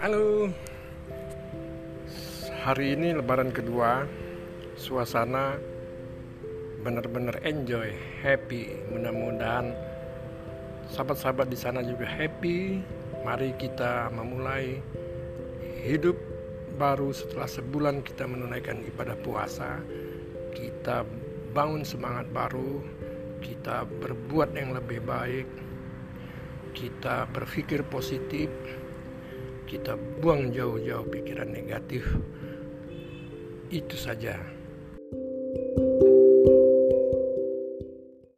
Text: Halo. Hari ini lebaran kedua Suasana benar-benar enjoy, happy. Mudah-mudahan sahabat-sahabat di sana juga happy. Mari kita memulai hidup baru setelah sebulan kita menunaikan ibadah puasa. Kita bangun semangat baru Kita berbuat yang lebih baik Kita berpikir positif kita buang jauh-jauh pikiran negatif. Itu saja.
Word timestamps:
Halo. 0.00 0.48
Hari 2.64 2.96
ini 2.96 3.12
lebaran 3.12 3.52
kedua 3.52 4.08
Suasana 4.72 5.60
benar-benar 6.80 7.36
enjoy, 7.44 7.92
happy. 8.24 8.80
Mudah-mudahan 8.88 9.76
sahabat-sahabat 10.88 11.52
di 11.52 11.58
sana 11.60 11.84
juga 11.84 12.08
happy. 12.08 12.80
Mari 13.28 13.52
kita 13.60 14.08
memulai 14.08 14.80
hidup 15.84 16.16
baru 16.80 17.12
setelah 17.12 17.44
sebulan 17.44 18.00
kita 18.00 18.24
menunaikan 18.24 18.80
ibadah 18.80 19.20
puasa. 19.20 19.84
Kita 20.56 21.04
bangun 21.52 21.84
semangat 21.84 22.24
baru 22.32 22.80
Kita 23.44 23.86
berbuat 23.86 24.50
yang 24.58 24.74
lebih 24.74 24.98
baik 25.06 25.46
Kita 26.74 27.30
berpikir 27.30 27.86
positif 27.86 28.50
kita 29.70 29.94
buang 30.18 30.50
jauh-jauh 30.50 31.06
pikiran 31.06 31.54
negatif. 31.54 32.02
Itu 33.70 33.94
saja. 33.94 34.34